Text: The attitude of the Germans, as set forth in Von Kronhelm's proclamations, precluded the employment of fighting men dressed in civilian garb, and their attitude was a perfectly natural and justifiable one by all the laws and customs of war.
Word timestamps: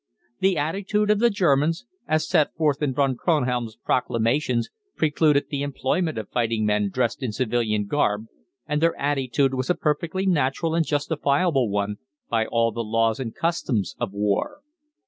The 0.39 0.57
attitude 0.57 1.11
of 1.11 1.19
the 1.19 1.29
Germans, 1.29 1.85
as 2.07 2.27
set 2.27 2.55
forth 2.55 2.81
in 2.81 2.91
Von 2.95 3.15
Kronhelm's 3.15 3.75
proclamations, 3.75 4.71
precluded 4.95 5.45
the 5.51 5.61
employment 5.61 6.17
of 6.17 6.27
fighting 6.31 6.65
men 6.65 6.89
dressed 6.89 7.21
in 7.21 7.31
civilian 7.31 7.85
garb, 7.85 8.25
and 8.65 8.81
their 8.81 8.97
attitude 8.99 9.53
was 9.53 9.69
a 9.69 9.75
perfectly 9.75 10.25
natural 10.25 10.73
and 10.73 10.87
justifiable 10.87 11.69
one 11.69 11.97
by 12.31 12.47
all 12.47 12.71
the 12.71 12.83
laws 12.83 13.19
and 13.19 13.35
customs 13.35 13.93
of 13.99 14.11
war. 14.11 14.61